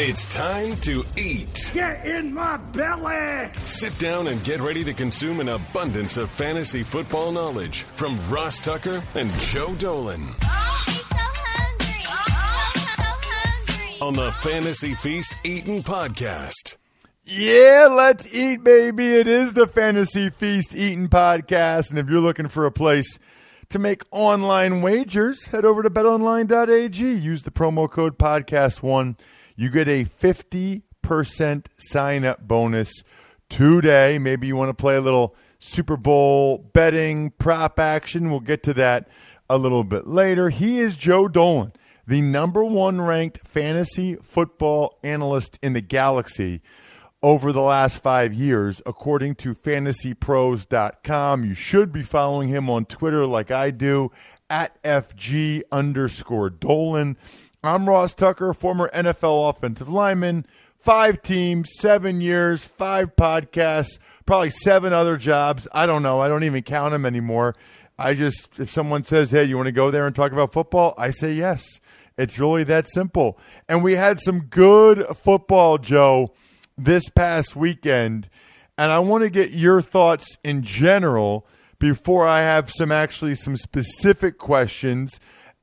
[0.00, 1.72] It's time to eat.
[1.74, 3.50] Get in my belly!
[3.64, 8.60] Sit down and get ready to consume an abundance of fantasy football knowledge from Ross
[8.60, 12.04] Tucker and Joe Dolan Oh, he's so hungry.
[12.06, 14.00] Oh, so hungry.
[14.00, 16.76] on the Fantasy Feast Eating Podcast.
[17.24, 19.14] Yeah, let's eat, baby.
[19.16, 21.90] It is the Fantasy Feast Eating Podcast.
[21.90, 23.18] And if you're looking for a place
[23.70, 26.96] to make online wagers, head over to betonline.ag.
[27.14, 29.16] Use the promo code podcast1.
[29.60, 33.02] You get a 50% sign up bonus
[33.50, 34.16] today.
[34.16, 38.30] Maybe you want to play a little Super Bowl betting prop action.
[38.30, 39.08] We'll get to that
[39.50, 40.50] a little bit later.
[40.50, 41.72] He is Joe Dolan,
[42.06, 46.62] the number one ranked fantasy football analyst in the galaxy
[47.20, 51.44] over the last five years, according to fantasypros.com.
[51.44, 54.12] You should be following him on Twitter like I do
[54.48, 57.16] at FG underscore Dolan.
[57.62, 60.46] I'm Ross Tucker, former NFL offensive lineman,
[60.78, 65.66] five teams, seven years, five podcasts, probably seven other jobs.
[65.72, 66.20] I don't know.
[66.20, 67.56] I don't even count them anymore.
[67.98, 70.94] I just, if someone says, hey, you want to go there and talk about football?
[70.96, 71.80] I say yes.
[72.16, 73.38] It's really that simple.
[73.68, 76.32] And we had some good football, Joe
[76.76, 78.28] this past weekend,
[78.78, 81.44] and I want to get your thoughts in general
[81.80, 85.18] before I have some actually some specific questions,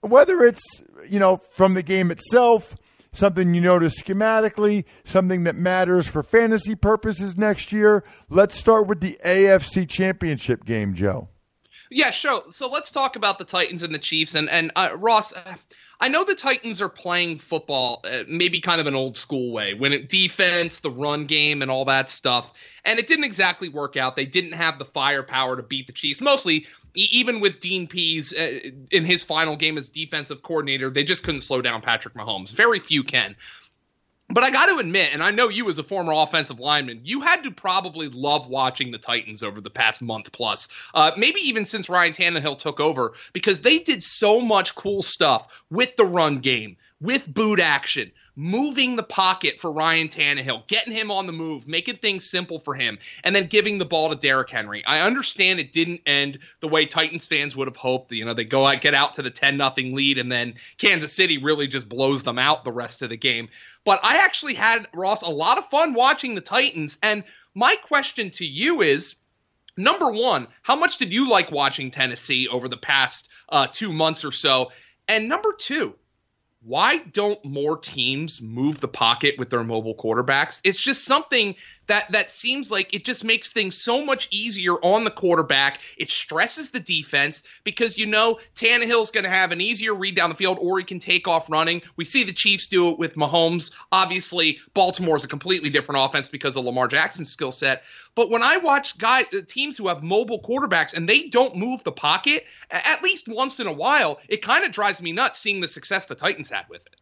[0.05, 2.75] whether it's you know from the game itself,
[3.11, 8.03] something you notice schematically, something that matters for fantasy purposes next year.
[8.29, 11.29] Let's start with the AFC Championship game, Joe.
[11.89, 12.43] Yeah, sure.
[12.49, 14.35] So let's talk about the Titans and the Chiefs.
[14.35, 15.55] And and uh, Ross, uh,
[15.99, 19.73] I know the Titans are playing football, uh, maybe kind of an old school way,
[19.73, 22.53] when it defense, the run game, and all that stuff.
[22.83, 24.15] And it didn't exactly work out.
[24.15, 26.21] They didn't have the firepower to beat the Chiefs.
[26.21, 28.59] Mostly, even with Dean Pees uh,
[28.91, 32.53] in his final game as defensive coordinator, they just couldn't slow down Patrick Mahomes.
[32.53, 33.35] Very few can.
[34.27, 37.21] But I got to admit, and I know you as a former offensive lineman, you
[37.21, 41.63] had to probably love watching the Titans over the past month plus, uh, maybe even
[41.63, 46.39] since Ryan Tannehill took over, because they did so much cool stuff with the run
[46.39, 51.67] game, with boot action, moving the pocket for Ryan Tannehill, getting him on the move,
[51.67, 54.83] making things simple for him, and then giving the ball to Derrick Henry.
[54.85, 58.11] I understand it didn't end the way Titans fans would have hoped.
[58.11, 61.13] You know, they go out, get out to the 10 nothing lead, and then Kansas
[61.13, 63.49] City really just blows them out the rest of the game.
[63.83, 66.97] But I actually had, Ross, a lot of fun watching the Titans.
[67.01, 67.23] And
[67.53, 69.15] my question to you is
[69.77, 74.25] number one, how much did you like watching Tennessee over the past uh, two months
[74.25, 74.71] or so?
[75.07, 75.95] And number two,
[76.65, 80.61] why don't more teams move the pocket with their mobile quarterbacks?
[80.63, 81.55] It's just something
[81.87, 85.79] that that seems like it just makes things so much easier on the quarterback.
[85.97, 90.29] It stresses the defense because you know Tannehill's going to have an easier read down
[90.29, 91.81] the field, or he can take off running.
[91.95, 93.73] We see the Chiefs do it with Mahomes.
[93.91, 97.83] Obviously, Baltimore is a completely different offense because of Lamar Jackson's skill set.
[98.15, 101.83] But when I watch guys, uh, teams who have mobile quarterbacks and they don't move
[101.83, 105.61] the pocket at least once in a while, it kind of drives me nuts seeing
[105.61, 106.95] the success the Titans had with it.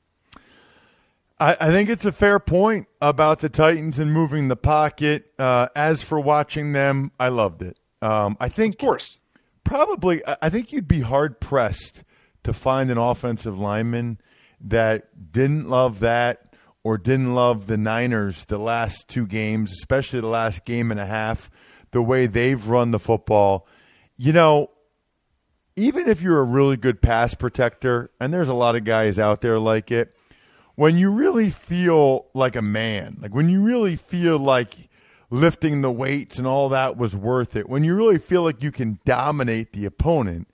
[1.40, 5.32] I, I think it's a fair point about the Titans and moving the pocket.
[5.38, 7.78] Uh, as for watching them, I loved it.
[8.02, 9.20] Um, I think, Of course.
[9.64, 12.04] probably, I- I think you'd be hard pressed
[12.44, 14.20] to find an offensive lineman
[14.62, 20.28] that didn't love that or didn't love the Niners the last two games, especially the
[20.28, 21.50] last game and a half,
[21.92, 23.66] the way they've run the football.
[24.18, 24.70] You know,
[25.76, 29.42] even if you're a really good pass protector, and there's a lot of guys out
[29.42, 30.14] there like it,
[30.76, 34.90] when you really feel like a man, like when you really feel like
[35.30, 38.72] lifting the weights and all that was worth it, when you really feel like you
[38.72, 40.48] can dominate the opponent,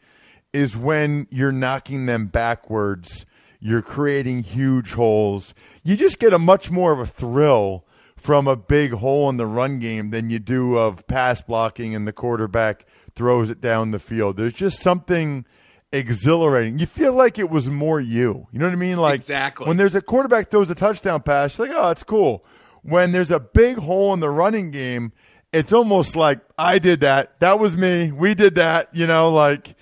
[0.51, 3.25] is when you're knocking them backwards,
[3.59, 5.53] you're creating huge holes.
[5.83, 9.45] You just get a much more of a thrill from a big hole in the
[9.45, 13.99] run game than you do of pass blocking and the quarterback throws it down the
[13.99, 14.37] field.
[14.37, 15.45] There's just something
[15.91, 16.79] exhilarating.
[16.79, 18.47] You feel like it was more you.
[18.51, 18.97] You know what I mean?
[18.97, 19.67] Like Exactly.
[19.67, 22.45] when there's a quarterback throws a touchdown pass, you're like, oh, it's cool.
[22.81, 25.11] When there's a big hole in the running game,
[25.51, 27.39] it's almost like I did that.
[27.39, 28.11] That was me.
[28.11, 28.93] We did that.
[28.93, 29.75] You know, like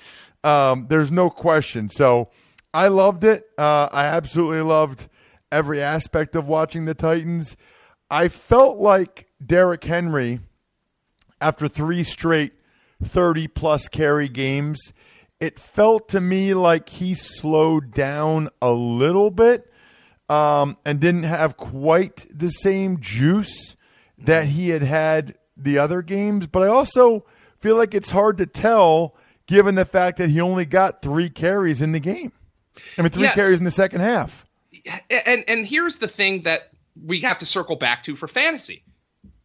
[0.43, 1.89] um, there's no question.
[1.89, 2.29] So
[2.73, 3.43] I loved it.
[3.57, 5.09] Uh, I absolutely loved
[5.51, 7.55] every aspect of watching the Titans.
[8.09, 10.39] I felt like Derrick Henry,
[11.41, 12.53] after three straight
[13.03, 14.79] 30 plus carry games,
[15.39, 19.71] it felt to me like he slowed down a little bit
[20.29, 23.75] um, and didn't have quite the same juice
[24.17, 26.47] that he had had the other games.
[26.47, 27.25] But I also
[27.59, 29.15] feel like it's hard to tell
[29.47, 32.31] given the fact that he only got three carries in the game.
[32.97, 33.35] I mean, three Yes.
[33.35, 34.45] carries in the second half.
[35.09, 36.69] and and here's the thing that
[37.05, 38.83] we have to circle back to for fantasy.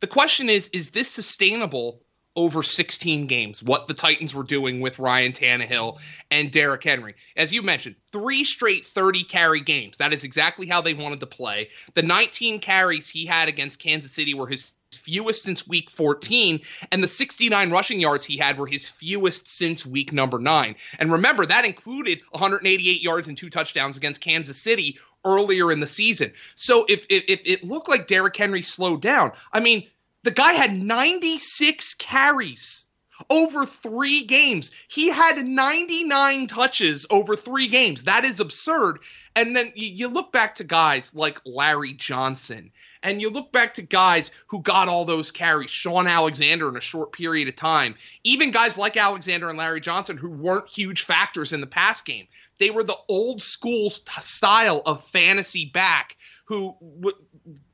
[0.00, 2.01] The question is is this sustainable
[2.34, 5.98] over 16 games, what the Titans were doing with Ryan Tannehill
[6.30, 7.14] and Derrick Henry.
[7.36, 9.98] As you mentioned, three straight 30 carry games.
[9.98, 11.68] That is exactly how they wanted to play.
[11.94, 17.02] The 19 carries he had against Kansas City were his fewest since week 14, and
[17.02, 20.76] the 69 rushing yards he had were his fewest since week number nine.
[20.98, 25.86] And remember, that included 188 yards and two touchdowns against Kansas City earlier in the
[25.86, 26.32] season.
[26.56, 29.86] So if, if, if it looked like Derrick Henry slowed down, I mean,
[30.22, 32.86] the guy had 96 carries
[33.30, 34.72] over three games.
[34.88, 38.04] He had 99 touches over three games.
[38.04, 38.98] That is absurd.
[39.34, 42.70] And then you, look back to guys like Larry Johnson,
[43.02, 46.82] and you look back to guys who got all those carries, Shaun Alexander in a
[46.82, 47.94] short period of time.
[48.24, 52.26] Even guys like Alexander and Larry Johnson who weren't huge factors in the pass game.
[52.58, 57.16] They were the old school style of fantasy back who w-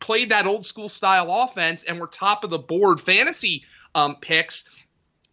[0.00, 4.64] played that old school style offense and were top of the board fantasy um, picks.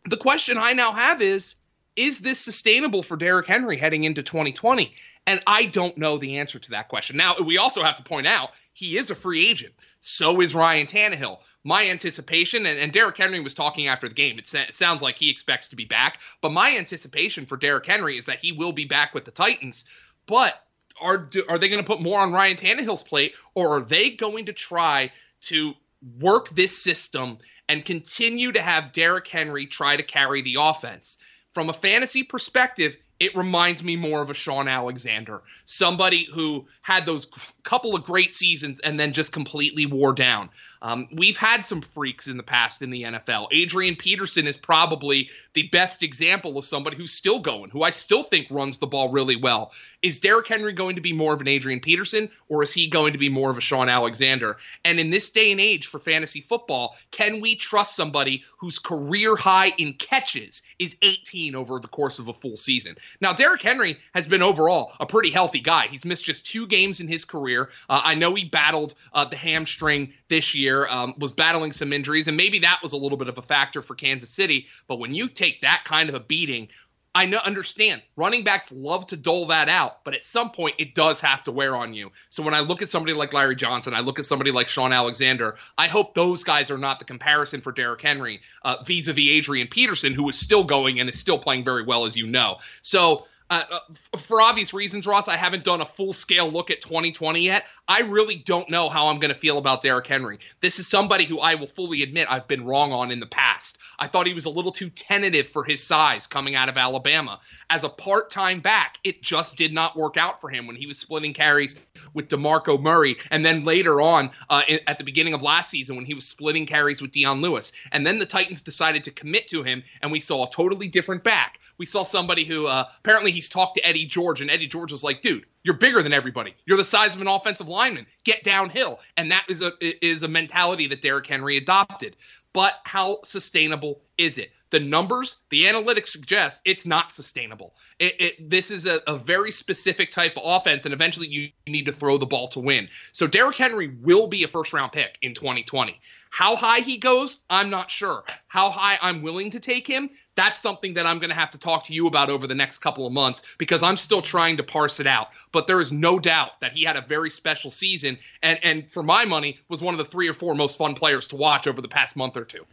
[0.05, 1.55] The question I now have is
[1.95, 4.93] is this sustainable for Derrick Henry heading into 2020?
[5.27, 7.17] And I don't know the answer to that question.
[7.17, 9.73] Now, we also have to point out he is a free agent.
[9.99, 11.39] So is Ryan Tannehill.
[11.63, 15.01] My anticipation, and, and Derrick Henry was talking after the game, it, sa- it sounds
[15.01, 16.19] like he expects to be back.
[16.41, 19.85] But my anticipation for Derrick Henry is that he will be back with the Titans.
[20.27, 20.61] But
[21.01, 24.47] are are they going to put more on Ryan Tannehill's plate, or are they going
[24.47, 25.12] to try
[25.42, 25.74] to
[26.19, 27.38] work this system
[27.68, 31.18] and continue to have Derrick Henry try to carry the offense?
[31.53, 37.07] From a fantasy perspective, it reminds me more of a Shaun Alexander, somebody who had
[37.07, 37.25] those
[37.63, 40.50] couple of great seasons and then just completely wore down.
[40.83, 43.48] Um, we've had some freaks in the past in the NFL.
[43.51, 48.22] Adrian Peterson is probably the best example of somebody who's still going, who I still
[48.22, 49.72] think runs the ball really well.
[50.04, 53.13] Is Derrick Henry going to be more of an Adrian Peterson, or is he going
[53.13, 54.57] to be more of a Shaun Alexander?
[54.83, 59.36] And in this day and age for fantasy football, can we trust somebody whose career
[59.36, 62.95] high in catches is 18 over the course of a full season?
[63.21, 65.88] Now, Derrick Henry has been overall a pretty healthy guy.
[65.88, 67.69] He's missed just two games in his career.
[67.89, 72.27] Uh, I know he battled uh, the hamstring this year, um, was battling some injuries,
[72.27, 74.67] and maybe that was a little bit of a factor for Kansas City.
[74.88, 76.67] But when you take that kind of a beating,
[77.15, 80.94] I know, understand running backs love to dole that out, but at some point it
[80.94, 82.12] does have to wear on you.
[82.29, 84.91] So when I look at somebody like Larry Johnson, I look at somebody like Shaun
[84.91, 89.69] Alexander, I hope those guys are not the comparison for Derrick Henry uh, vis-a-vis Adrian
[89.69, 92.57] Peterson, who is still going and is still playing very well, as you know.
[92.81, 96.81] So uh, uh for obvious reasons, Ross, I haven't done a full scale look at
[96.81, 97.65] 2020 yet.
[97.88, 100.39] I really don't know how I'm going to feel about Derrick Henry.
[100.62, 103.77] This is somebody who I will fully admit I've been wrong on in the past.
[104.00, 107.39] I thought he was a little too tentative for his size coming out of Alabama.
[107.69, 110.88] As a part time back, it just did not work out for him when he
[110.88, 111.75] was splitting carries
[112.13, 113.18] with DeMarco Murray.
[113.31, 116.65] And then later on, uh, at the beginning of last season, when he was splitting
[116.65, 117.71] carries with Dion Lewis.
[117.91, 121.24] And then the Titans decided to commit to him, and we saw a totally different
[121.24, 121.59] back.
[121.77, 125.04] We saw somebody who uh, apparently he's talked to Eddie George, and Eddie George was
[125.04, 126.56] like, dude, you're bigger than everybody.
[126.66, 128.06] You're the size of an offensive lineman.
[128.24, 129.00] Get downhill.
[129.18, 129.72] And that is a
[130.06, 132.16] is a mentality that Derrick Henry adopted.
[132.54, 134.51] But how sustainable is it?
[134.69, 137.75] The numbers, the analytics suggest it's not sustainable.
[138.00, 141.86] It, it, this is a, a, very specific type of offense, and eventually you need
[141.86, 142.88] to throw the ball to win.
[143.12, 146.00] So Derrick Henry will be a first round pick in 2020.
[146.29, 148.24] How high he goes, I'm not sure.
[148.48, 151.58] How high I'm willing to take him, that's something that I'm going to have to
[151.58, 154.63] talk to you about over the next couple of months because I'm still trying to
[154.63, 155.30] parse it out.
[155.51, 159.04] But there is no doubt that he had a very special season and and for
[159.04, 161.82] my money was one of the 3 or 4 most fun players to watch over
[161.82, 162.65] the past month or two.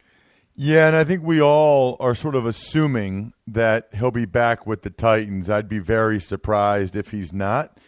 [0.55, 4.83] Yeah, and I think we all are sort of assuming that he'll be back with
[4.83, 5.49] the Titans.
[5.49, 7.79] I'd be very surprised if he's not.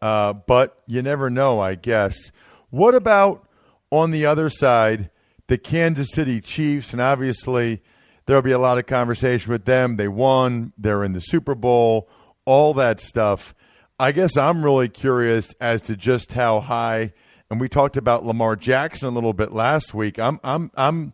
[0.00, 2.32] Uh, but you never know, I guess.
[2.70, 3.46] What about
[3.90, 5.10] on the other side?
[5.46, 7.82] the Kansas City Chiefs, and obviously
[8.26, 9.96] there'll be a lot of conversation with them.
[9.96, 12.08] They won, they're in the Super Bowl,
[12.44, 13.54] all that stuff.
[13.98, 17.12] I guess I'm really curious as to just how high.
[17.50, 20.18] And we talked about Lamar Jackson a little bit last week.
[20.18, 21.12] I'm I'm I'm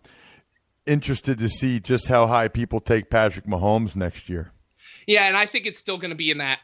[0.86, 4.52] interested to see just how high people take Patrick Mahomes next year.
[5.06, 6.60] Yeah, and I think it's still going to be in that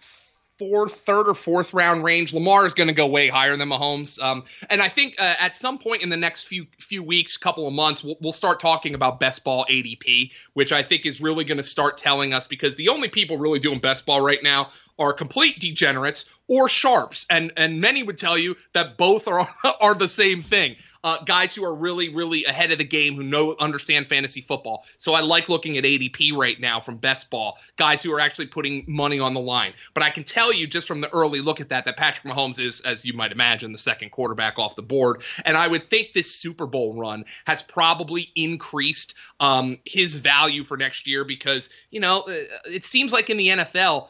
[0.58, 2.32] fourth, third or fourth round range.
[2.32, 4.20] Lamar is going to go way higher than Mahomes.
[4.20, 7.66] Um, and I think uh, at some point in the next few few weeks, couple
[7.66, 11.44] of months, we'll, we'll start talking about best ball ADP, which I think is really
[11.44, 14.70] going to start telling us because the only people really doing best ball right now
[14.98, 19.48] are complete degenerates or sharps, and and many would tell you that both are
[19.80, 20.76] are the same thing.
[21.04, 24.84] Uh, guys who are really, really ahead of the game, who know understand fantasy football.
[24.98, 28.46] So I like looking at ADP right now from Best Ball, guys who are actually
[28.46, 29.72] putting money on the line.
[29.94, 32.58] But I can tell you just from the early look at that that Patrick Mahomes
[32.58, 35.22] is, as you might imagine, the second quarterback off the board.
[35.44, 40.76] And I would think this Super Bowl run has probably increased um, his value for
[40.76, 42.32] next year because you know uh,
[42.66, 44.08] it seems like in the NFL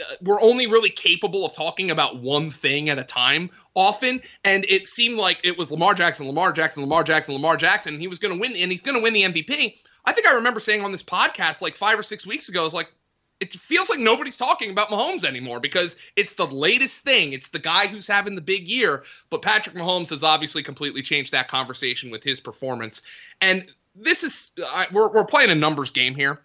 [0.00, 4.64] Uh, we're only really capable of talking about one thing at a time often and
[4.68, 8.08] it seemed like it was Lamar Jackson Lamar Jackson Lamar Jackson Lamar Jackson and he
[8.08, 10.60] was going to win and he's going to win the MVP I think I remember
[10.60, 12.92] saying on this podcast like 5 or 6 weeks ago it's like
[13.40, 17.32] it feels like nobody's talking about Mahomes anymore because it's the latest thing.
[17.32, 19.04] It's the guy who's having the big year.
[19.28, 23.02] But Patrick Mahomes has obviously completely changed that conversation with his performance.
[23.42, 24.52] And this is,
[24.90, 26.40] we're, we're playing a numbers game here.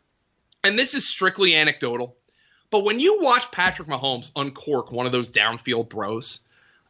[0.64, 2.18] And this is strictly anecdotal.
[2.72, 6.40] But when you watch Patrick Mahomes uncork one of those downfield throws,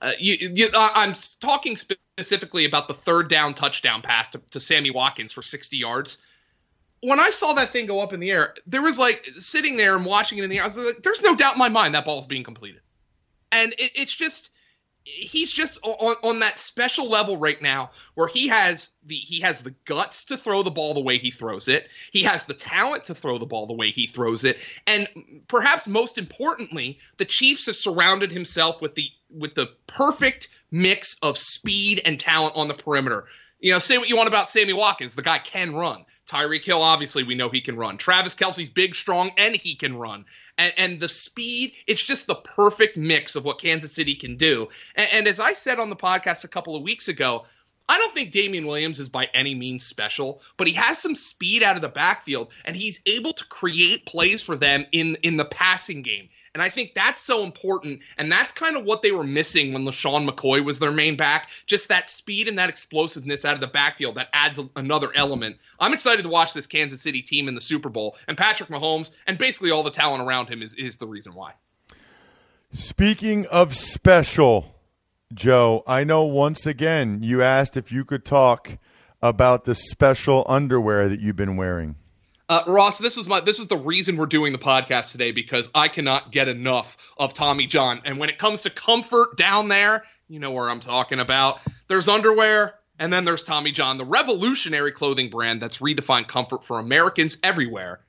[0.01, 4.91] uh, you, you, I'm talking specifically about the third down touchdown pass to, to Sammy
[4.91, 6.19] Watkins for 60 yards.
[7.01, 9.95] When I saw that thing go up in the air, there was like sitting there
[9.95, 10.63] and watching it in the air.
[10.63, 12.81] I was like, "There's no doubt in my mind that ball is being completed,"
[13.51, 14.51] and it, it's just
[15.03, 19.61] he's just on, on that special level right now where he has the he has
[19.61, 23.05] the guts to throw the ball the way he throws it he has the talent
[23.05, 25.07] to throw the ball the way he throws it and
[25.47, 31.37] perhaps most importantly the chiefs have surrounded himself with the with the perfect mix of
[31.37, 33.25] speed and talent on the perimeter
[33.61, 35.15] you know, say what you want about Sammy Watkins.
[35.15, 36.03] The guy can run.
[36.31, 37.97] Tyreek Hill, obviously, we know he can run.
[37.97, 40.23] Travis Kelce's big, strong, and he can run.
[40.57, 44.69] And, and the speed, it's just the perfect mix of what Kansas City can do.
[44.95, 47.43] And, and as I said on the podcast a couple of weeks ago,
[47.89, 51.61] I don't think Damien Williams is by any means special, but he has some speed
[51.63, 55.43] out of the backfield, and he's able to create plays for them in in the
[55.43, 56.29] passing game.
[56.53, 58.01] And I think that's so important.
[58.17, 61.49] And that's kind of what they were missing when LeSean McCoy was their main back.
[61.65, 65.57] Just that speed and that explosiveness out of the backfield that adds a, another element.
[65.79, 68.17] I'm excited to watch this Kansas City team in the Super Bowl.
[68.27, 71.53] And Patrick Mahomes and basically all the talent around him is, is the reason why.
[72.73, 74.75] Speaking of special,
[75.33, 78.77] Joe, I know once again you asked if you could talk
[79.21, 81.95] about the special underwear that you've been wearing.
[82.51, 85.69] Uh, Ross, this was my this is the reason we're doing the podcast today because
[85.73, 88.01] I cannot get enough of Tommy John.
[88.03, 91.61] And when it comes to comfort down there, you know where I'm talking about.
[91.87, 96.77] There's underwear, and then there's Tommy John, the revolutionary clothing brand that's redefined comfort for
[96.77, 98.01] Americans everywhere,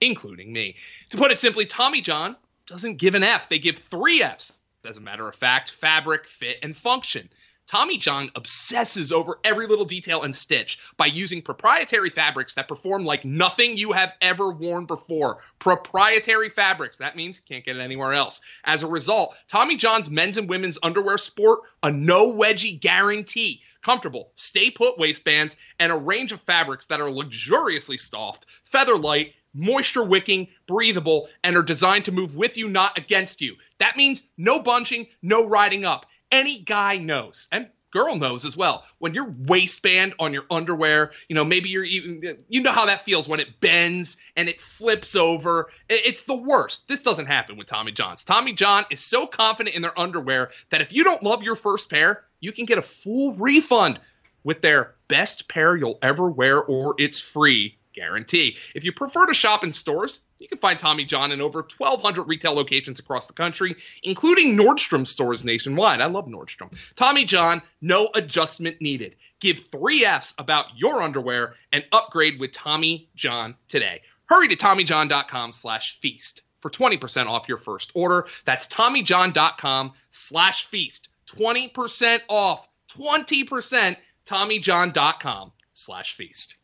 [0.00, 0.76] including me.
[1.10, 2.34] To put it simply, Tommy John
[2.66, 3.50] doesn't give an F.
[3.50, 4.58] They give three Fs.
[4.88, 7.28] As a matter of fact, fabric, fit, and function.
[7.66, 13.04] Tommy John obsesses over every little detail and stitch by using proprietary fabrics that perform
[13.04, 15.38] like nothing you have ever worn before.
[15.58, 16.98] Proprietary fabrics.
[16.98, 18.42] That means you can't get it anywhere else.
[18.64, 23.62] As a result, Tommy John's men's and women's underwear sport a no wedgie guarantee.
[23.82, 29.34] Comfortable, stay put waistbands, and a range of fabrics that are luxuriously soft, feather light,
[29.54, 33.56] moisture wicking, breathable, and are designed to move with you, not against you.
[33.78, 38.84] That means no bunching, no riding up any guy knows, and girl knows as well.
[38.98, 43.02] When your waistband on your underwear, you know, maybe you're even, you know how that
[43.02, 45.68] feels when it bends and it flips over.
[45.88, 46.88] It's the worst.
[46.88, 48.24] This doesn't happen with Tommy John's.
[48.24, 51.90] Tommy John is so confident in their underwear that if you don't love your first
[51.90, 54.00] pair, you can get a full refund
[54.42, 58.56] with their best pair you'll ever wear or it's free guarantee.
[58.74, 62.24] If you prefer to shop in stores, you can find Tommy John in over 1,200
[62.24, 66.00] retail locations across the country, including Nordstrom stores nationwide.
[66.00, 66.76] I love Nordstrom.
[66.96, 69.14] Tommy John, no adjustment needed.
[69.38, 74.02] Give three F's about your underwear and upgrade with Tommy John today.
[74.26, 78.26] Hurry to TommyJohn.com slash feast for 20% off your first order.
[78.44, 81.08] That's TommyJohn.com slash feast.
[81.28, 82.68] 20% off.
[82.98, 83.96] 20%.
[84.26, 86.56] TommyJohn.com slash feast.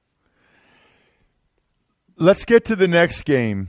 [2.21, 3.69] Let's get to the next game,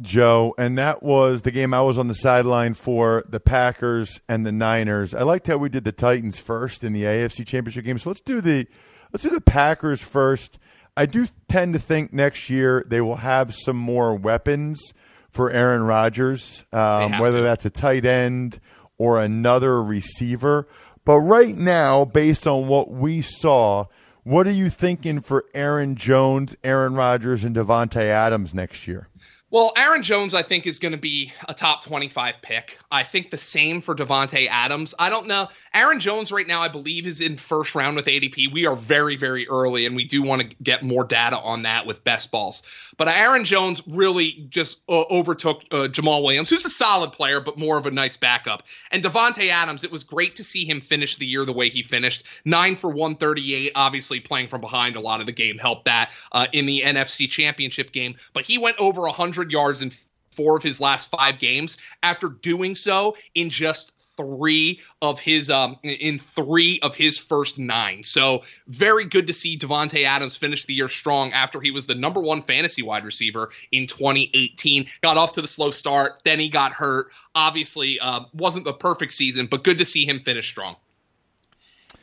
[0.00, 4.46] Joe, and that was the game I was on the sideline for the Packers and
[4.46, 5.12] the Niners.
[5.12, 7.98] I liked how we did the Titans first in the AFC Championship game.
[7.98, 8.68] So let's do the
[9.12, 10.60] let's do the Packers first.
[10.96, 14.94] I do tend to think next year they will have some more weapons
[15.32, 17.42] for Aaron Rodgers, um, whether to.
[17.42, 18.60] that's a tight end
[18.98, 20.68] or another receiver.
[21.04, 23.86] But right now, based on what we saw,
[24.24, 29.08] what are you thinking for Aaron Jones, Aaron Rodgers, and Davante Adams next year?
[29.52, 32.78] Well, Aaron Jones, I think, is going to be a top 25 pick.
[32.92, 34.94] I think the same for Davante Adams.
[34.96, 35.48] I don't know.
[35.74, 38.52] Aaron Jones, right now, I believe, is in first round with ADP.
[38.52, 41.84] We are very, very early, and we do want to get more data on that
[41.84, 42.62] with best balls.
[42.96, 47.58] But Aaron Jones really just uh, overtook uh, Jamaal Williams, who's a solid player, but
[47.58, 48.62] more of a nice backup.
[48.92, 51.82] And Davante Adams, it was great to see him finish the year the way he
[51.82, 52.24] finished.
[52.44, 56.46] Nine for 138, obviously playing from behind a lot of the game helped that uh,
[56.52, 58.14] in the NFC Championship game.
[58.32, 59.08] But he went over
[59.40, 59.90] 100 yards in
[60.32, 65.78] four of his last five games after doing so in just three of his um
[65.82, 68.02] in three of his first nine.
[68.02, 71.94] So very good to see Davante Adams finish the year strong after he was the
[71.94, 74.86] number one fantasy wide receiver in 2018.
[75.00, 77.10] Got off to the slow start, then he got hurt.
[77.34, 80.76] Obviously, uh, wasn't the perfect season, but good to see him finish strong.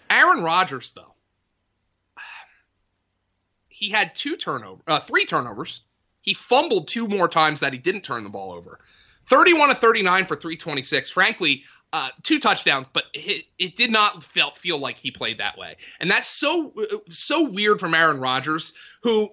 [0.09, 1.13] Aaron Rodgers, though,
[3.69, 5.81] he had two turnovers, uh, three turnovers.
[6.27, 8.81] He fumbled two more times that he didn't turn the ball over.
[9.27, 11.09] 31 to 39 for 326.
[11.09, 15.57] Frankly, uh, two touchdowns, but it, it did not feel, feel like he played that
[15.57, 15.77] way.
[16.01, 16.73] And that's so
[17.07, 19.29] so weird from Aaron Rodgers, who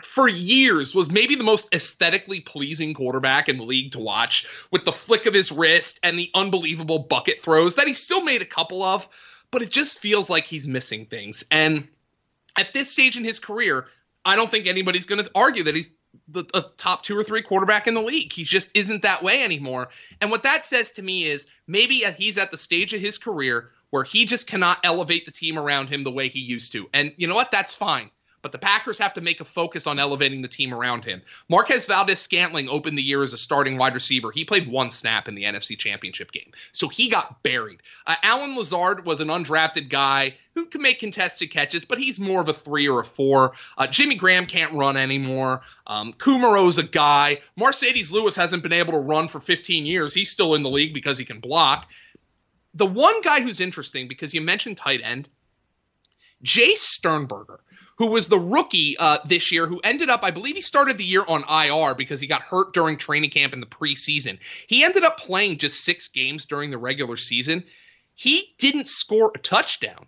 [0.00, 4.86] for years was maybe the most aesthetically pleasing quarterback in the league to watch with
[4.86, 8.46] the flick of his wrist and the unbelievable bucket throws that he still made a
[8.46, 9.06] couple of,
[9.50, 11.44] but it just feels like he's missing things.
[11.50, 11.86] And
[12.56, 13.86] at this stage in his career,
[14.24, 15.92] I don't think anybody's going to argue that he's
[16.28, 18.32] the a top two or three quarterback in the league.
[18.32, 19.88] He just isn't that way anymore.
[20.20, 23.70] And what that says to me is maybe he's at the stage of his career
[23.90, 26.88] where he just cannot elevate the team around him the way he used to.
[26.92, 27.50] And you know what?
[27.50, 28.10] That's fine.
[28.46, 31.20] But the Packers have to make a focus on elevating the team around him.
[31.48, 34.30] Marquez Valdes-Scantling opened the year as a starting wide receiver.
[34.30, 36.52] He played one snap in the NFC Championship game.
[36.70, 37.82] So he got buried.
[38.06, 42.40] Uh, Allen Lazard was an undrafted guy who can make contested catches, but he's more
[42.40, 43.54] of a three or a four.
[43.76, 45.62] Uh, Jimmy Graham can't run anymore.
[45.88, 47.40] Um, Kumerow's a guy.
[47.58, 50.14] Marcedes Lewis hasn't been able to run for 15 years.
[50.14, 51.90] He's still in the league because he can block.
[52.74, 55.28] The one guy who's interesting, because you mentioned tight end,
[56.44, 57.58] Jace Sternberger
[57.96, 61.04] who was the rookie uh, this year, who ended up, I believe he started the
[61.04, 64.38] year on IR because he got hurt during training camp in the preseason.
[64.66, 67.64] He ended up playing just six games during the regular season.
[68.14, 70.06] He didn't score a touchdown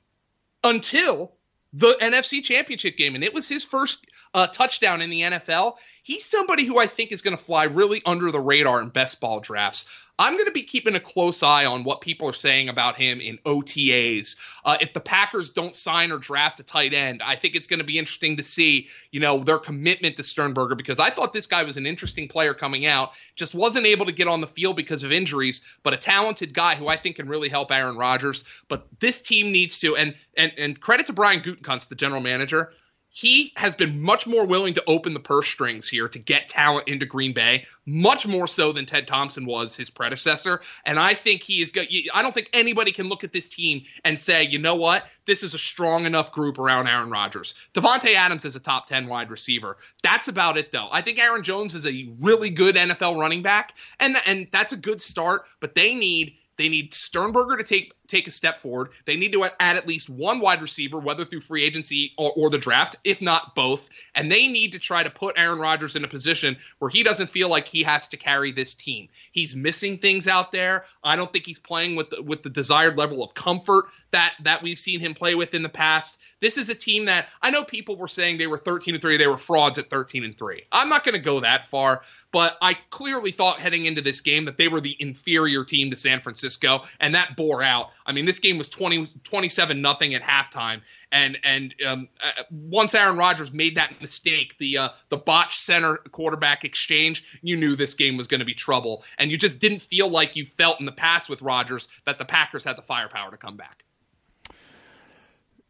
[0.62, 1.32] until
[1.72, 5.74] the NFC Championship game, and it was his first uh, touchdown in the NFL.
[6.02, 9.20] He's somebody who I think is going to fly really under the radar in best
[9.20, 9.86] ball drafts.
[10.18, 13.20] I'm going to be keeping a close eye on what people are saying about him
[13.20, 14.36] in OTAs.
[14.64, 17.78] Uh, if the Packers don't sign or draft a tight end, I think it's going
[17.78, 21.46] to be interesting to see, you know, their commitment to Sternberger because I thought this
[21.46, 24.74] guy was an interesting player coming out, just wasn't able to get on the field
[24.76, 28.44] because of injuries, but a talented guy who I think can really help Aaron Rodgers.
[28.68, 32.72] But this team needs to, and and and credit to Brian Gutekunst, the general manager
[33.10, 36.88] he has been much more willing to open the purse strings here to get talent
[36.88, 40.60] into Green Bay, much more so than Ted Thompson was his predecessor.
[40.84, 41.70] And I think he is.
[41.70, 41.88] Good.
[42.14, 45.42] I don't think anybody can look at this team and say, you know what, this
[45.42, 47.54] is a strong enough group around Aaron Rodgers.
[47.74, 49.78] Davante Adams is a top ten wide receiver.
[50.02, 50.88] That's about it, though.
[50.90, 54.76] I think Aaron Jones is a really good NFL running back, and and that's a
[54.76, 55.42] good start.
[55.60, 58.88] But they need they need Sternberger to take take a step forward.
[59.04, 62.50] They need to add at least one wide receiver, whether through free agency or, or,
[62.50, 63.90] the draft, if not both.
[64.14, 67.28] And they need to try to put Aaron Rodgers in a position where he doesn't
[67.28, 69.08] feel like he has to carry this team.
[69.32, 70.86] He's missing things out there.
[71.04, 74.62] I don't think he's playing with the, with the desired level of comfort that that
[74.62, 76.18] we've seen him play with in the past.
[76.40, 79.16] This is a team that I know people were saying they were 13 and 3,
[79.16, 80.62] they were frauds at 13 and 3.
[80.72, 84.44] I'm not going to go that far, but I clearly thought heading into this game
[84.44, 87.90] that they were the inferior team to San Francisco, and that bore out.
[88.06, 92.94] I mean, this game was 20, 27 nothing at halftime, and and um, uh, once
[92.94, 97.94] Aaron Rodgers made that mistake, the uh, the botched center quarterback exchange, you knew this
[97.94, 100.86] game was going to be trouble, and you just didn't feel like you felt in
[100.86, 103.84] the past with Rodgers that the Packers had the firepower to come back.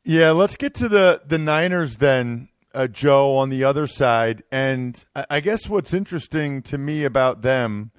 [0.05, 4.43] Yeah, let's get to the the Niners then uh, Joe, on the other side.
[4.51, 7.91] And I guess what's interesting to me about them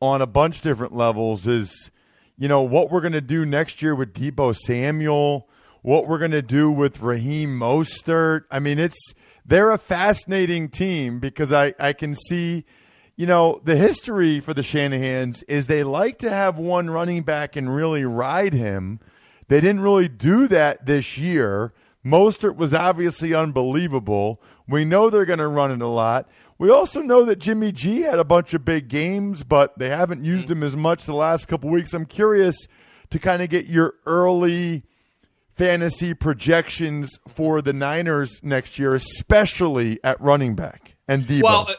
[0.00, 1.90] on a bunch of different levels is,
[2.36, 5.48] you know, what we're going to do next year with Deebo Samuel,
[5.82, 8.44] what we're going to do with Raheem Mostert.
[8.50, 12.64] I mean, it's they're a fascinating team because I, I can see,
[13.16, 17.56] you know, the history for the Shanahans is they like to have one running back
[17.56, 18.98] and really ride him.
[19.48, 21.72] They didn't really do that this year.
[22.06, 24.40] Mostert was obviously unbelievable.
[24.68, 26.28] We know they're going to run it a lot.
[26.56, 30.24] We also know that Jimmy G had a bunch of big games, but they haven't
[30.24, 31.92] used him as much the last couple weeks.
[31.92, 32.68] I'm curious
[33.10, 34.84] to kind of get your early
[35.50, 41.42] fantasy projections for the Niners next year, especially at running back and Deebo.
[41.42, 41.74] Well, uh,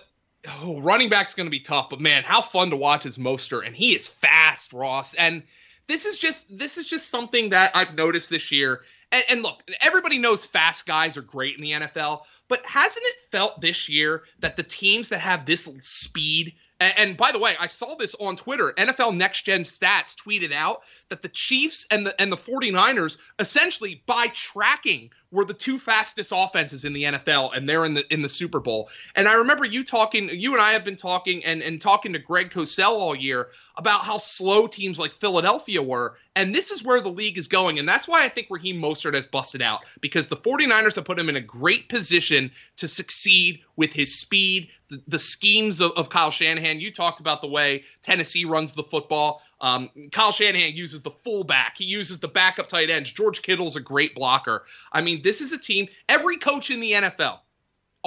[0.62, 3.66] oh, running back's going to be tough, but man, how fun to watch is Mostert,
[3.66, 5.14] and he is fast, Ross.
[5.14, 5.44] And
[5.88, 8.82] this is just this is just something that I've noticed this year.
[9.12, 13.16] And, and look, everybody knows fast guys are great in the NFL, but hasn't it
[13.32, 17.56] felt this year that the teams that have this speed and, and, by the way,
[17.60, 18.74] I saw this on Twitter.
[18.78, 24.02] NFL Next Gen Stats tweeted out that the Chiefs and the and the 49ers essentially
[24.06, 28.22] by tracking were the two fastest offenses in the NFL and they're in the in
[28.22, 28.90] the Super Bowl.
[29.16, 32.20] And I remember you talking you and I have been talking and and talking to
[32.20, 37.02] Greg Cosell all year about how slow teams like Philadelphia were and this is where
[37.02, 37.80] the league is going.
[37.80, 41.18] And that's why I think Raheem Mostert has busted out because the 49ers have put
[41.18, 46.12] him in a great position to succeed with his speed, the, the schemes of, of,
[46.12, 46.80] Kyle Shanahan.
[46.80, 49.42] You talked about the way Tennessee runs the football.
[49.60, 53.12] Um, Kyle Shanahan uses the fullback, he uses the backup tight ends.
[53.12, 54.66] George Kittle's a great blocker.
[54.92, 57.40] I mean, this is a team, every coach in the NFL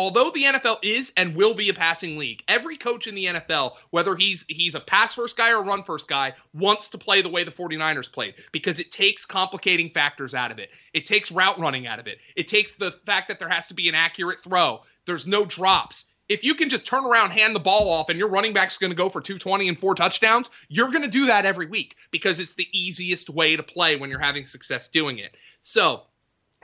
[0.01, 3.77] although the NFL is and will be a passing league, every coach in the NFL,
[3.91, 7.21] whether he's he's a pass first guy or a run first guy, wants to play
[7.21, 10.71] the way the 49ers played because it takes complicating factors out of it.
[10.95, 12.19] It takes route running out of it.
[12.35, 14.81] It takes the fact that there has to be an accurate throw.
[15.05, 16.07] There's no drops.
[16.31, 18.93] If you can just turn around, hand the ball off, and your running back's going
[18.93, 22.39] to go for 220 and four touchdowns, you're going to do that every week because
[22.39, 25.37] it's the easiest way to play when you're having success doing it.
[25.61, 26.05] So,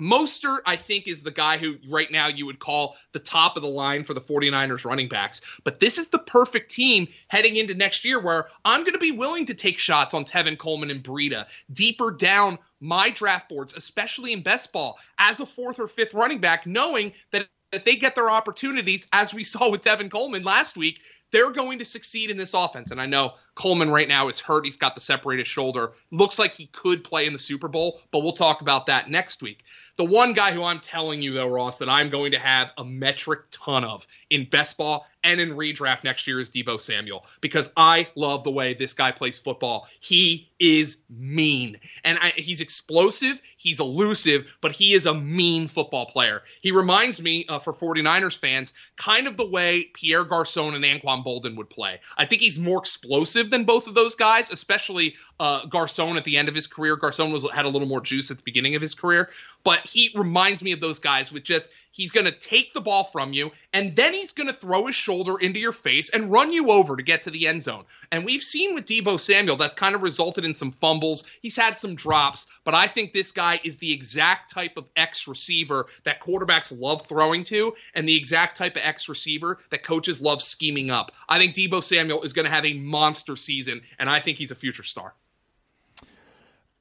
[0.00, 3.62] Mostert, I think, is the guy who right now you would call the top of
[3.62, 5.40] the line for the 49ers running backs.
[5.64, 9.11] But this is the perfect team heading into next year where I'm going to be
[9.11, 14.33] willing to take shots on Tevin Coleman and Breida deeper down my draft boards, especially
[14.33, 18.14] in best ball, as a fourth or fifth running back, knowing that that they get
[18.14, 21.00] their opportunities, as we saw with Tevin Coleman last week,
[21.33, 22.92] they're going to succeed in this offense.
[22.92, 24.64] And I know Coleman right now is hurt.
[24.64, 25.92] He's got the separated shoulder.
[26.12, 29.42] Looks like he could play in the Super Bowl, but we'll talk about that next
[29.42, 29.64] week.
[29.96, 32.85] The one guy who I'm telling you, though, Ross, that I'm going to have a
[32.85, 37.71] metric ton of in best ball and in redraft next year is Deebo Samuel because
[37.77, 39.89] I love the way this guy plays football.
[39.99, 46.07] He is mean and I, he's explosive, he's elusive, but he is a mean football
[46.07, 46.43] player.
[46.61, 51.25] He reminds me, uh, for 49ers fans, kind of the way Pierre Garcon and Anquan
[51.25, 52.01] Boldin would play.
[52.17, 56.37] I think he's more explosive than both of those guys, especially uh, Garcon at the
[56.37, 56.95] end of his career.
[56.95, 59.31] Garcon was had a little more juice at the beginning of his career,
[59.65, 63.05] but he reminds me of those guys with just He's going to take the ball
[63.05, 66.52] from you, and then he's going to throw his shoulder into your face and run
[66.52, 67.85] you over to get to the end zone.
[68.12, 71.24] And we've seen with Deebo Samuel, that's kind of resulted in some fumbles.
[71.42, 75.26] He's had some drops, but I think this guy is the exact type of X
[75.26, 80.20] receiver that quarterbacks love throwing to, and the exact type of X receiver that coaches
[80.20, 81.12] love scheming up.
[81.29, 84.50] I think Deebo Samuel is going to have a monster season, and I think he's
[84.50, 85.14] a future star.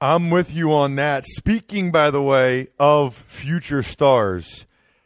[0.02, 1.24] I'm with you on that.
[1.26, 4.65] Speaking, by the way, of future stars,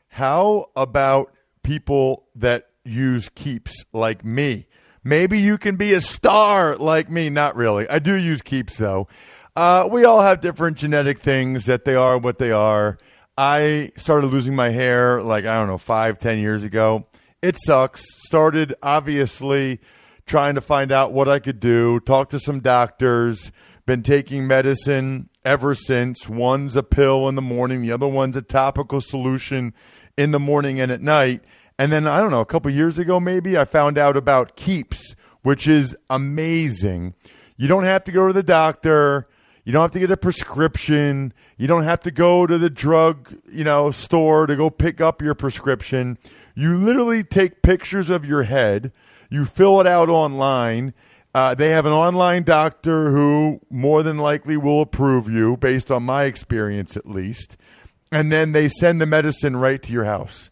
[0.10, 4.68] how about people that use keeps like me?
[5.04, 7.30] Maybe you can be a star like me.
[7.30, 7.90] Not really.
[7.90, 9.08] I do use keeps though.
[9.56, 12.98] Uh, we all have different genetic things that they are what they are.
[13.38, 17.08] I started losing my hair like, I don't know, five, ten years ago.
[17.42, 18.04] It sucks.
[18.26, 19.80] Started obviously
[20.26, 23.52] trying to find out what I could do, talk to some doctors,
[23.86, 26.30] been taking medicine ever since.
[26.30, 29.74] One's a pill in the morning, the other one's a topical solution
[30.18, 31.44] in the morning and at night.
[31.80, 35.16] And then, I don't know, a couple years ago, maybe, I found out about Keeps,
[35.42, 37.16] which is amazing.
[37.58, 39.28] You don't have to go to the doctor.
[39.64, 41.34] You don't have to get a prescription.
[41.58, 45.22] You don't have to go to the drug, you know, store to go pick up
[45.22, 46.20] your prescription.
[46.54, 48.92] You literally take pictures of your head.
[49.32, 50.94] You fill it out online.
[51.34, 56.04] Uh, they have an online doctor who more than likely will approve you, based on
[56.04, 57.58] my experience at least
[58.12, 60.50] and then they send the medicine right to your house.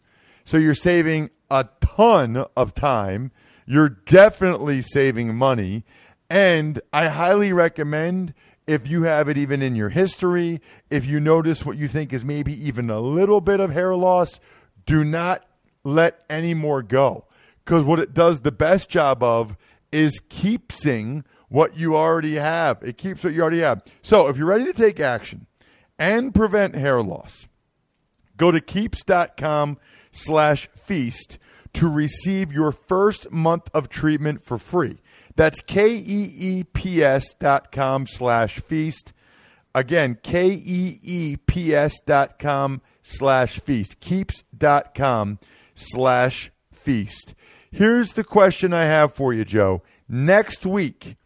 [0.48, 3.32] So you're saving a ton of time.
[3.66, 5.84] You're definitely saving money.
[6.30, 8.32] And I highly recommend
[8.66, 12.24] if you have it even in your history, if you notice what you think is
[12.24, 14.40] maybe even a little bit of hair loss,
[14.86, 15.44] do not
[15.84, 17.26] let any more go.
[17.62, 19.54] Because what it does the best job of
[19.92, 22.82] is keepsing what you already have.
[22.82, 23.82] It keeps what you already have.
[24.00, 25.46] So if you're ready to take action
[25.98, 27.48] and prevent hair loss,
[28.38, 29.76] Go to keeps.com
[30.10, 31.38] slash feast
[31.74, 34.98] to receive your first month of treatment for free.
[35.36, 39.12] That's K-E-E-P-S dot com slash feast.
[39.74, 44.00] Again, K-E-E-P-S dot com slash feast.
[44.00, 45.38] Keeps.com
[45.74, 47.34] slash feast.
[47.70, 49.82] Here's the question I have for you, Joe.
[50.08, 51.16] Next week,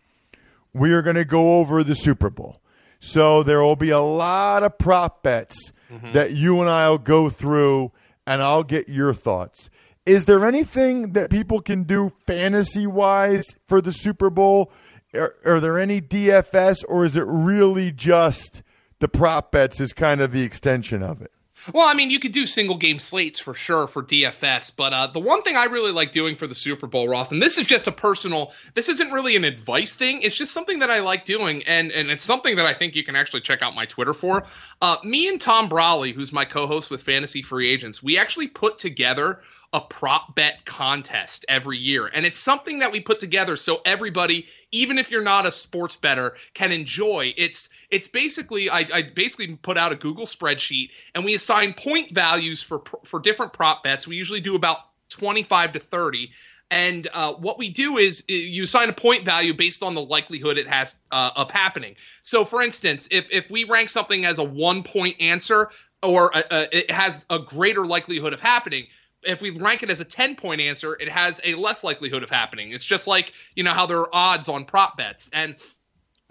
[0.75, 2.61] we are going to go over the Super Bowl.
[3.01, 6.13] So there will be a lot of prop bets mm-hmm.
[6.13, 7.93] that you and I will go through,
[8.27, 9.69] and I'll get your thoughts.
[10.05, 14.73] Is there anything that people can do fantasy wise for the Super Bowl?
[15.15, 18.63] Are, are there any DFS, or is it really just
[18.99, 21.33] the prop bets is kind of the extension of it?
[21.73, 25.07] Well, I mean, you could do single game slates for sure for DFS, but uh,
[25.09, 27.67] the one thing I really like doing for the Super Bowl, Ross, and this is
[27.67, 30.23] just a personal, this isn't really an advice thing.
[30.23, 33.05] It's just something that I like doing, and and it's something that I think you
[33.05, 34.45] can actually check out my Twitter for.
[34.81, 38.79] Uh, me and Tom Brolley, who's my co-host with Fantasy Free Agents, we actually put
[38.79, 39.41] together
[39.73, 42.11] a prop bet contest every year.
[42.13, 45.97] And it's something that we put together so everybody, even if you're not a sports
[45.97, 47.33] bettor, can enjoy.
[47.37, 52.15] It's it's basically I, I basically put out a Google spreadsheet and we assign point
[52.15, 54.07] values for for different prop bets.
[54.07, 56.31] We usually do about 25 to 30.
[56.71, 60.57] And uh, what we do is you assign a point value based on the likelihood
[60.57, 61.97] it has uh, of happening.
[62.23, 65.69] So, for instance, if if we rank something as a one point answer
[66.03, 68.87] or a, a, it has a greater likelihood of happening,
[69.25, 72.31] if we rank it as a 10 point answer, it has a less likelihood of
[72.31, 72.73] happening.
[72.73, 75.31] It's just like, you know, how there are odds on prop bets.
[75.33, 75.57] And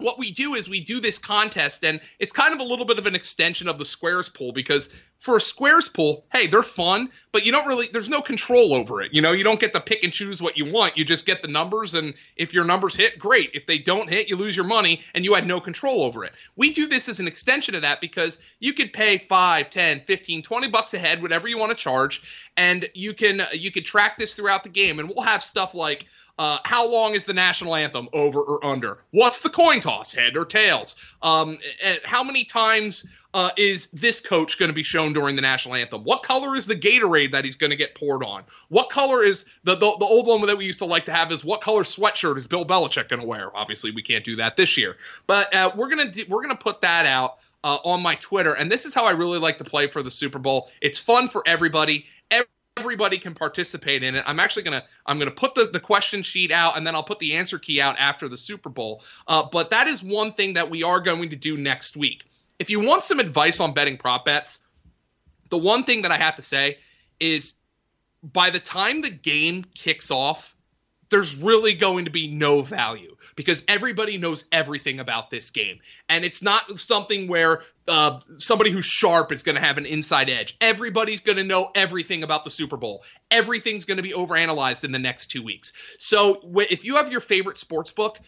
[0.02, 2.98] what we do is we do this contest and it's kind of a little bit
[2.98, 7.08] of an extension of the squares pool because for a squares pool hey they're fun
[7.30, 9.12] but you don't really there's no control over it.
[9.14, 10.98] You know you don't get to pick and choose what you want.
[10.98, 13.50] You just get the numbers and if your numbers hit great.
[13.54, 16.32] If they don't hit you lose your money and you had no control over it.
[16.56, 20.42] We do this as an extension of that because you could pay 5 10 15
[20.42, 22.22] 20 bucks a head whatever you want to charge
[22.56, 24.98] and you can you can track this throughout the game.
[24.98, 26.06] And we'll have stuff like
[26.38, 28.98] uh, how long is the national anthem over or under?
[29.10, 30.96] What's the coin toss, head or tails?
[31.22, 31.58] Um,
[32.04, 36.04] how many times uh, is this coach going to be shown during the national anthem?
[36.04, 38.44] What color is the Gatorade that he's going to get poured on?
[38.68, 41.30] What color is the, the, the old one that we used to like to have
[41.32, 43.54] is what color sweatshirt is Bill Belichick going to wear?
[43.56, 46.80] Obviously, we can't do that this year, but uh, we're gonna do, we're gonna put
[46.82, 47.38] that out.
[47.64, 50.10] Uh, on my Twitter, and this is how I really like to play for the
[50.10, 50.68] Super Bowl.
[50.80, 52.06] It's fun for everybody
[52.76, 54.24] everybody can participate in it.
[54.26, 57.18] I'm actually gonna I'm gonna put the, the question sheet out and then I'll put
[57.18, 59.02] the answer key out after the Super Bowl.
[59.26, 62.24] Uh, but that is one thing that we are going to do next week.
[62.58, 64.60] If you want some advice on betting prop bets,
[65.50, 66.78] the one thing that I have to say
[67.20, 67.54] is
[68.22, 70.56] by the time the game kicks off,
[71.10, 75.78] there's really going to be no value because everybody knows everything about this game.
[76.08, 80.30] And it's not something where uh, somebody who's sharp is going to have an inside
[80.30, 80.56] edge.
[80.60, 83.04] Everybody's going to know everything about the Super Bowl.
[83.30, 85.72] Everything's going to be overanalyzed in the next two weeks.
[85.98, 88.18] So if you have your favorite sports book,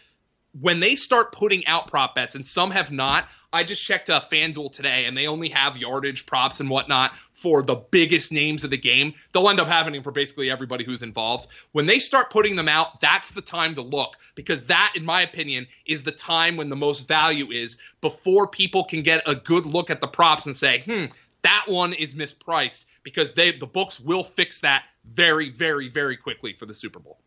[0.59, 4.21] when they start putting out prop bets, and some have not, I just checked uh,
[4.21, 8.69] FanDuel today, and they only have yardage props and whatnot for the biggest names of
[8.69, 9.13] the game.
[9.31, 11.47] They'll end up having them for basically everybody who's involved.
[11.73, 15.21] When they start putting them out, that's the time to look because that, in my
[15.21, 19.65] opinion, is the time when the most value is before people can get a good
[19.65, 21.05] look at the props and say, hmm,
[21.41, 26.53] that one is mispriced because they the books will fix that very, very, very quickly
[26.53, 27.19] for the Super Bowl.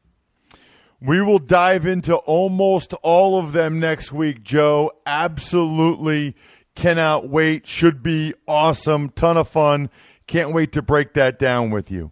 [1.01, 4.91] We will dive into almost all of them next week, Joe.
[5.07, 6.35] Absolutely
[6.75, 7.67] cannot wait.
[7.67, 9.11] Should be awesome.
[9.11, 9.91] Ton of fun.
[10.27, 12.11] Can't wait to break that down with you.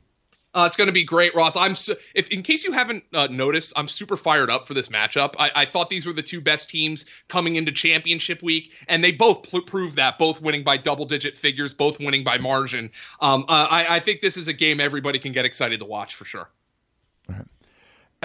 [0.55, 1.55] Uh, it's going to be great, Ross.
[1.55, 4.89] I'm su- if in case you haven't uh, noticed, I'm super fired up for this
[4.89, 5.35] matchup.
[5.39, 9.13] I-, I, thought these were the two best teams coming into championship week, and they
[9.13, 10.17] both pl- proved that.
[10.17, 12.91] Both winning by double-digit figures, both winning by margin.
[13.21, 16.15] Um, uh, I-, I think this is a game everybody can get excited to watch
[16.15, 16.49] for sure.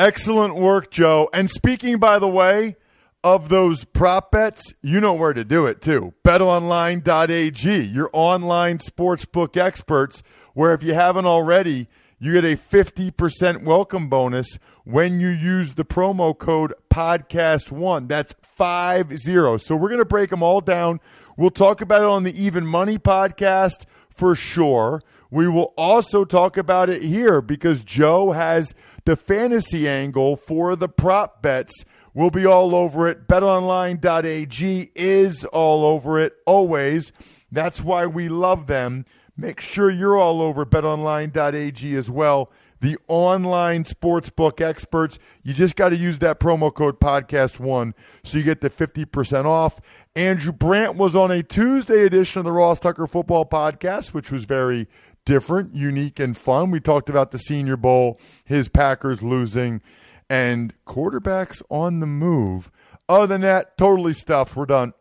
[0.01, 1.29] Excellent work, Joe.
[1.31, 2.75] And speaking, by the way,
[3.23, 6.15] of those prop bets, you know where to do it too.
[6.23, 10.23] BetOnline.ag, your online sportsbook experts,
[10.55, 11.87] where if you haven't already,
[12.17, 18.07] you get a 50% welcome bonus when you use the promo code podcast1.
[18.07, 19.59] That's 50.
[19.59, 20.99] So we're going to break them all down.
[21.37, 25.03] We'll talk about it on the Even Money podcast for sure.
[25.31, 30.89] We will also talk about it here because Joe has the fantasy angle for the
[30.89, 31.85] prop bets.
[32.13, 33.27] We'll be all over it.
[33.27, 37.13] BetOnline.ag is all over it always.
[37.49, 39.05] That's why we love them.
[39.37, 42.51] Make sure you're all over betonline.ag as well.
[42.81, 45.17] The online sportsbook experts.
[45.43, 49.79] You just got to use that promo code podcast1 so you get the 50% off.
[50.15, 54.45] Andrew Brandt was on a Tuesday edition of the Ross Tucker Football Podcast, which was
[54.45, 54.87] very
[55.25, 56.71] different, unique, and fun.
[56.71, 59.81] We talked about the Senior Bowl, his Packers losing,
[60.29, 62.71] and quarterbacks on the move.
[63.09, 64.55] Other than that, totally stuffed.
[64.55, 64.93] We're done.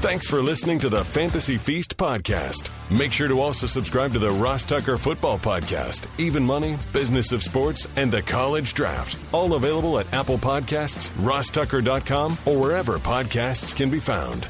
[0.00, 2.70] Thanks for listening to the Fantasy Feast podcast.
[2.90, 7.42] Make sure to also subscribe to the Ross Tucker Football Podcast, Even Money, Business of
[7.42, 9.18] Sports, and the College Draft.
[9.34, 14.48] All available at Apple Podcasts, rosstucker.com, or wherever podcasts can be found.